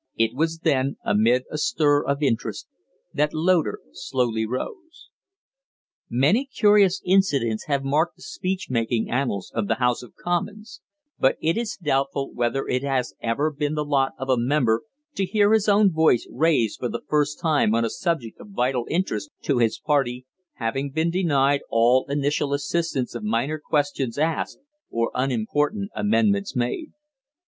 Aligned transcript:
It 0.15 0.33
was 0.33 0.57
then, 0.63 0.97
amid 1.05 1.43
a 1.51 1.59
stir 1.59 2.03
of 2.03 2.23
interest, 2.23 2.65
that 3.13 3.35
Loder 3.35 3.81
slowly 3.93 4.47
rose. 4.47 5.09
Many 6.09 6.47
curious 6.47 7.03
incidents 7.05 7.65
have 7.65 7.83
marked 7.83 8.15
the 8.15 8.23
speech 8.23 8.65
making 8.71 9.11
annals 9.11 9.51
of 9.53 9.67
the 9.67 9.75
House 9.75 10.01
of 10.01 10.15
Commons, 10.15 10.81
but 11.19 11.37
it 11.39 11.55
is 11.55 11.77
doubtful 11.79 12.33
whether 12.33 12.65
it 12.67 12.81
has 12.81 13.13
ever 13.21 13.51
been 13.51 13.75
the 13.75 13.85
lot 13.85 14.13
of 14.17 14.27
a 14.27 14.39
member 14.39 14.81
to 15.13 15.23
hear 15.23 15.53
his 15.53 15.69
own 15.69 15.91
voice 15.91 16.27
raised 16.31 16.79
for 16.79 16.89
the 16.89 17.03
first 17.07 17.39
time 17.39 17.75
on 17.75 17.85
a 17.85 17.89
subject 17.91 18.39
of 18.39 18.47
vital 18.49 18.87
interest 18.89 19.29
to 19.43 19.59
his 19.59 19.77
party, 19.77 20.25
having 20.55 20.89
been 20.89 21.11
denied 21.11 21.61
all 21.69 22.07
initial 22.09 22.53
assistance 22.55 23.13
of 23.13 23.21
minor 23.21 23.61
questions 23.63 24.17
asked 24.17 24.57
or 24.89 25.11
unimportant 25.13 25.91
amendments 25.95 26.55
made. 26.55 26.91